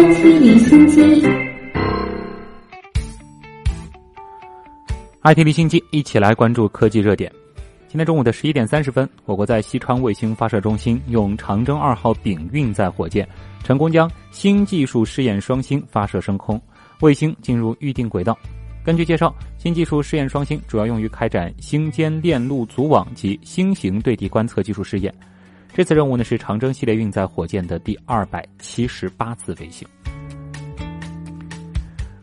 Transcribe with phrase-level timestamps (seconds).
[0.00, 1.22] IT 离心机
[5.22, 7.32] ，IT 离心机，一起来关注科技热点。
[7.88, 13.26] 今天中午的十一点三十分，我国在西川卫星发射中心用长征二号丙运载火箭，
[13.64, 16.60] 成功将新技术试验双星发射升空，
[17.00, 18.38] 卫星进入预定轨道。
[18.88, 25.14] 根据介绍，新技术试验双星主要用于开展星间链路组网及星形对地观测技术试验。
[25.74, 29.86] 这次任务呢是长征系列运载火箭的第二百七十八次飞行。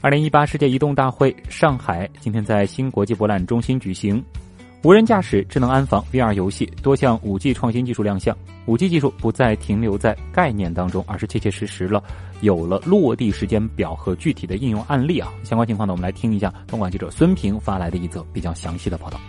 [0.01, 4.19] 二零一八世界移动大会上海今天在新国际博览中心举行，
[4.85, 8.37] 无人驾驶、智能安防、VR 游戏多项五 G 创新技术亮相。
[8.67, 12.03] 五 G 技术不再停留在概念当中，而是切切实实了，
[12.41, 15.33] 有了落地时间表和具体的应用案例啊。
[15.43, 19.19] 相关情况呢，我们来听一下东莞记者孙平发来的一则比较详细的报道。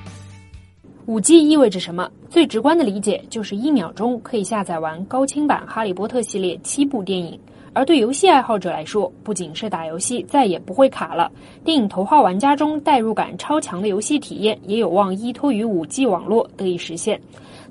[1.07, 2.07] 五 G 意味着什么？
[2.29, 7.41] 最直观的理解就是一秒钟可以下载完高清版《哈利波特》系列七部电影。
[7.77, 11.31] 而对游戏爱好者来说，不仅是打游戏再也不会卡了，
[11.63, 17.21] 电影头号玩家中代入感超强的游戏体验也有望依托于 5G 网络得以实现。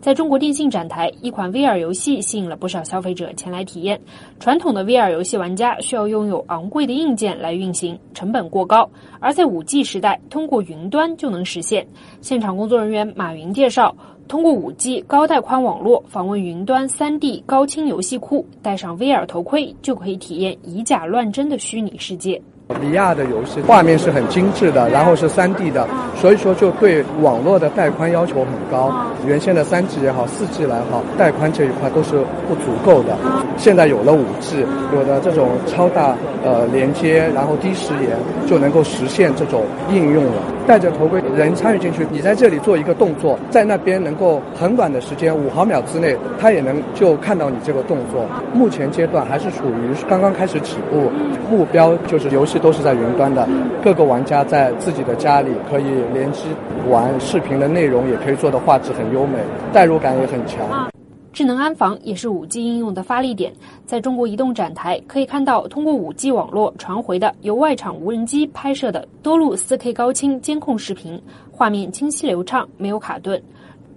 [0.05, 3.99] 在中国电信展台，一款 VR 游戏吸引了不少消费者前来体验。
[4.39, 8.87] 传统的 VR 游戏玩家需要拥有昂贵的硬件来运行，成本过高；
[9.19, 11.87] 而在 5G 时代，通过云端就能实现。
[12.21, 13.95] 现场工作人员马云介绍，
[14.27, 22.39] 通过 5G 高带宽网络访问云端 3D 高清游戏库，戴上 VR 头盔就可以体验以假乱真的虚拟世界。
[22.69, 28.91] VR 的游戏画面是很精致的，然后是 3D 的，所以说就对网络的带宽要求很高。
[29.27, 33.15] 原先的 3G 也好，4G 来好，带宽这一块都是不足够的。
[33.55, 40.41] 现在有了 5G，有了这种超大呃连接，然后低时延，就能够实现这种应用了。
[40.67, 48.25] 戴着头盔，人参与进去，你在这里做一个动作，在那边能够很短的时间，五毫秒之内，他也能就看到你这个动作。
[48.53, 51.11] 目前阶段还是处于刚刚开始起步，
[51.49, 53.45] 目标就是游戏这都是在云端的，
[53.83, 55.83] 各个玩家在自己的家里可以
[56.13, 56.43] 联机
[56.89, 59.39] 玩视频的内容，也可以做的画质很优美，
[59.73, 60.89] 代入感也很强。
[61.33, 63.51] 智能安防也是 5G 应用的发力点。
[63.85, 73.37] 在中国移动展台可以看到，通过 5G 网络传回的由外场无人机拍摄的多路 4K 高清监控视频，画面清晰流畅，没有卡顿。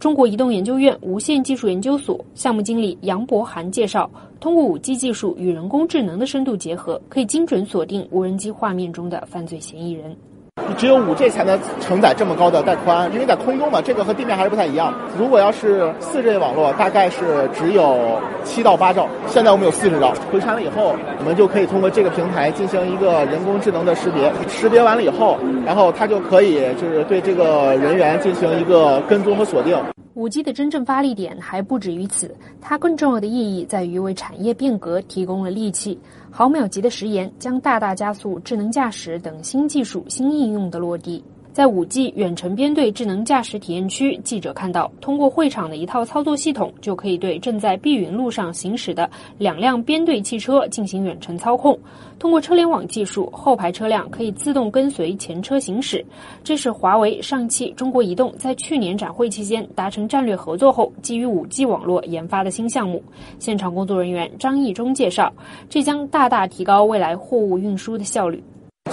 [0.01, 10.17] 中国移动研究院无线技术研究所项目经理杨博涵介绍，通过 5G 技术与人工智能的深度结合，可以精准锁定无人机画面中的犯罪嫌疑人。
[10.77, 14.93] 只有五 G 才能承载这么高的带宽，因为在空中嘛，这个和地面还是不太一样。
[15.19, 17.99] 如果要是四 G 网络，大概是只有
[18.45, 19.09] 七到八兆。
[19.27, 24.33] 现在我们有四十兆，回传了以后，我们就可以通过这个平台进行一个人工智能的识别。
[24.49, 29.77] 识别完了以后，然后它就可以就是对这个人员进行一个跟踪和锁定。
[30.19, 35.97] 五 G 的真正发力点还不止于此，它更重要的意义在于为产业变革提供了利器。
[36.29, 41.23] 毫秒级的时延将大大加速智能驾驶等新技术新应用的落地。
[41.59, 51.77] 在五 G 远程编队智能驾驶体验区，记者看到，通过会场的一套操作系统，就可以对正在碧云路上行驶的两辆编队汽车进行远程操控。
[52.17, 56.07] 通过车联网技术，后排车辆可以自动跟随前车行驶。
[56.45, 63.03] 这是华为、上汽、中国移动在去年展会期间达成战略合作后，基于五 G 网络研发的新项目。
[63.41, 65.33] 现场工作人员张义忠介绍，
[65.69, 68.41] 这将大大提高未来货物运输的效率。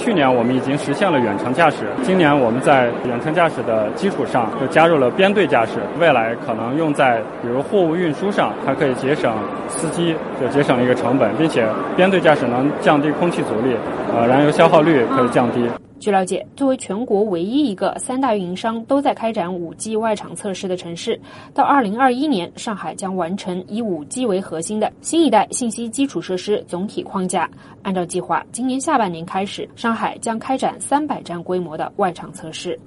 [0.05, 9.33] 去年我们已经实现了远程驾驶，今年我们在远程驾驶的基础上又加入了编队驾驶，未来可能用在比如货物运输上，它可以节省
[9.67, 11.65] 司机就节省了一个成本，并且
[11.95, 13.75] 编队驾驶能降低空气阻力，
[14.15, 15.59] 呃，燃油消耗率可以降低。
[15.99, 21.19] 据了解，作为全国唯一一个三大运营商都在开展五 G 外场测试的城市，
[21.53, 27.49] 到二零二一年，上海将完成以五 G 为核心的新一代信息基础设施总体框架。
[27.81, 32.79] 按照计划，今年下半年开始，上海将开展三百站规模的外场测试。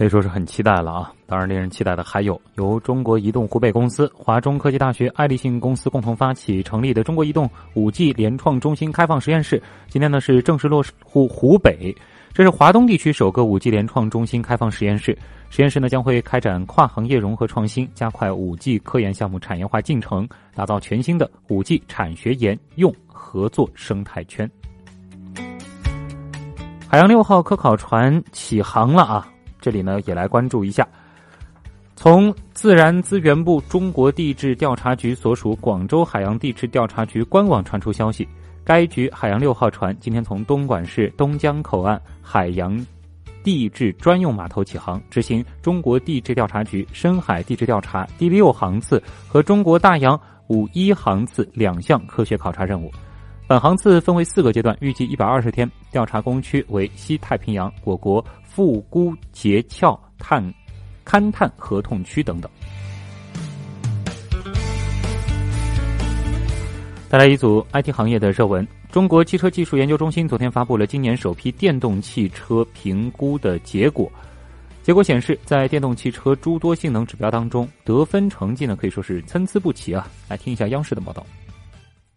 [0.00, 1.12] 可以说是很期待了啊！
[1.26, 9.62] 当然，令人期待的还有由中国移动湖北公司、华中科技大学、爱立信公司共同发起成立的中国移动五 G 联创中心开放实验室。
[9.88, 11.94] 今天呢是正式落户湖北，
[12.32, 15.14] 这是华东地区首个五 G 联创中心开放实验室。
[15.50, 24.50] 实验室呢将会开展跨行业融合创新，加快五 G 科研项目产业化进程，打造全新的五 G 产学研用合作生态圈。
[26.88, 29.28] 海洋六号科考船起航了啊！
[29.60, 30.86] 这里呢，也来关注一下。
[31.96, 38.26] 从自然资源部中国地质调查局所属广州海洋地质调查局官网传出消息，
[38.64, 42.74] 该局海洋六号船今天从东莞市东江口岸海洋
[43.44, 50.18] 地质专用码头起航，执行中国地质调查局深海地质调查第六航次和中国大洋
[50.48, 52.90] 五一航次两项科学考察任务。
[53.46, 55.68] 本航次分为四个阶段，预计一百二十天。
[55.90, 60.42] 调查工区为西太平洋、我国富沽结壳探
[61.06, 62.50] 勘探合同区等等。
[67.08, 74.10] 带来一组 IT 行业的热文：中国汽车技术研究中心昨天发布了今年首批电动汽车评估的结果。
[74.82, 80.08] 结果显示，在电动汽车诸多性能指标当中，得分成绩呢可以说是参差不齐啊。
[80.28, 81.24] 来听一下央视的报道。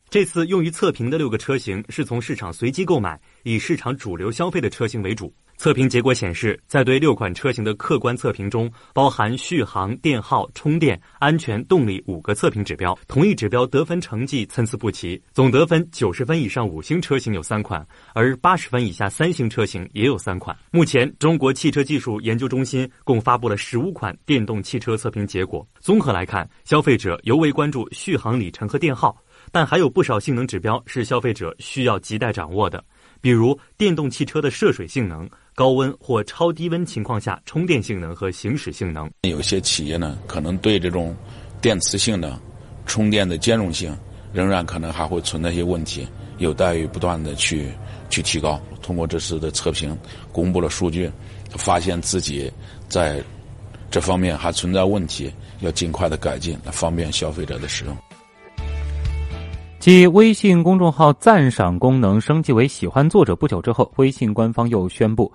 [0.09, 5.33] 这次用于测评的六个车型是从市场随机购买，以市场主流消费的车型为主。
[5.57, 15.21] 测评结果显示，在对六款车型的客观测评中，包含续航、电耗、充电、安全、动力五个测评指标，同一指标得分成绩参差不齐。
[15.31, 20.57] 总得分九十分以上五星车型有三款，而八十分以下三星车型也有三款。
[20.71, 25.65] 目前，中国汽车技术研究中心共发布了十五款电动汽车测评结果。
[25.79, 29.15] 综合来看，消费者尤为关注续航里程和电耗。
[29.51, 32.83] 但还有不少性能指标是消费者需要亟待掌握的，
[33.19, 39.09] 比如电动汽车的涉水性能、高温或超低温情况下充电性能和行驶性能。
[39.21, 41.15] 有些企业呢，可能对这种
[41.61, 42.39] 电磁性能
[42.85, 43.95] 充电的兼容性，
[44.33, 46.07] 仍然可能还会存在一些问题，
[46.37, 47.71] 有待于不断的去
[48.09, 48.59] 去提高。
[48.81, 49.97] 通过这次的测评，
[50.31, 51.09] 公布了数据，
[51.51, 52.51] 发现自己
[52.89, 53.23] 在
[53.89, 57.95] 这方面还存在问题，要尽快的改进，来方便消费者的使用。
[59.83, 65.29] 继微信公众号赞赏功能升级为喜欢作者不久之后，微信官方又宣布，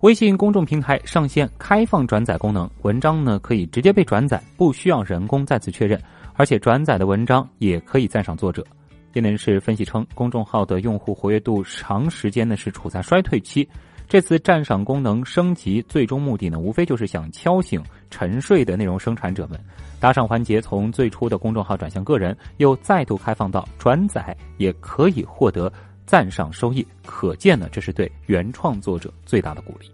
[0.00, 5.96] 微信公众平台上线开放转载功能，文章呢可以直接被转载，不需要人工再次确认，
[6.32, 8.66] 而且转载的文章也可以赞赏作者。
[9.12, 13.64] 业内人士分析称，公众号的用户活跃度长时间呢是处在衰退期。
[14.08, 19.58] 这次赞赏功能升级最终目的呢，无非就是想敲醒沉睡的内容生产者们。
[19.98, 25.72] 打赏环节从最初的公众号转向个人，又再度开放到转载也可以获得
[26.06, 26.86] 赞赏收益。
[27.06, 29.90] 可见呢，这是对原创作者最大的鼓励。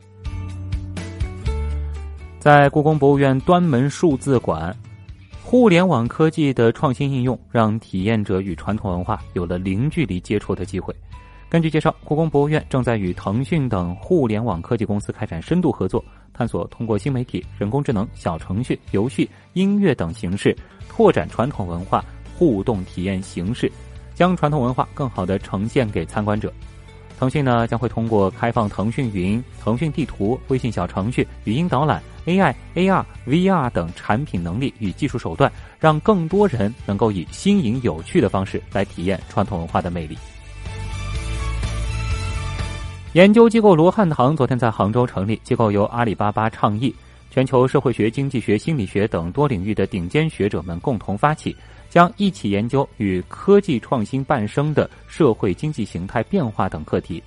[2.39, 4.77] 在故宫博物院端门数字馆，
[5.45, 10.95] 互联网科技的创新应用让体验者与传统文化有了零距离接触的机会。
[11.51, 16.03] 根据介绍，故宫博物院正在与腾讯等互联网科技公司开展深度合作，
[16.33, 20.57] 探索通过新媒体、人工智能、小程序、游戏、音乐等形式，
[20.89, 22.05] 拓展传统文化
[22.39, 23.71] 互动体验形式，
[24.15, 26.53] 将传统文化更好地呈现给参观者。
[27.19, 35.51] 腾讯呢将会通过开放腾讯云、腾讯地图、微信小程序、语音导览、AI、AR、VR 等产品能力与技术手段，
[35.81, 40.17] 让更多人能够以新颖有趣的方式来体验传统文化的魅力。
[43.13, 46.95] 研究机构罗汉堂昨天在杭州成立，机构由阿里巴巴倡议，
[47.29, 51.57] 全球社会学、经济学、心理学等多领域的顶尖学者们共同发起，
[51.89, 57.21] 将一起研究与科技创新伴生的社会经济形态变化等课题。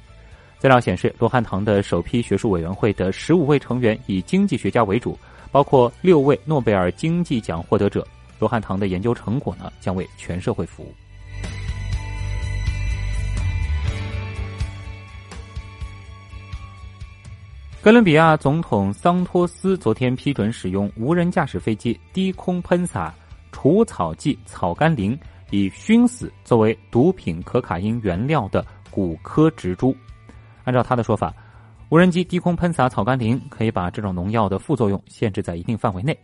[0.58, 5.20] 资料显示，罗汉堂的首批学术委员会的十五位成员以经济学家为主，
[5.52, 8.08] 包括六位诺贝尔经济奖获得者。
[8.40, 10.94] 罗汉堂的研究成果呢，将为全社会服务。
[17.84, 23.14] 哥伦比亚总统桑托斯昨天批准使用无人驾驶飞机低空喷洒
[23.52, 25.20] 除草剂草甘膦，
[25.52, 29.94] 以熏死作为毒品可卡因原料的古科植株。
[30.64, 31.34] 按照他的说法，
[31.90, 36.18] 无人机低空喷洒草甘膦可以把这种农药的副作用限制在一定范围内。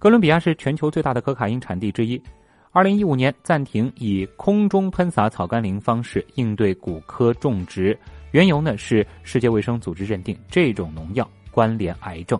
[0.00, 2.20] 哥伦比亚是全球最大的可卡因产地之一，
[2.72, 7.96] 二零一五年暂停以空中喷洒草甘膦方式应对古科种植。
[8.36, 12.38] 缘由呢是世界卫生组织认定这种农药关联癌症。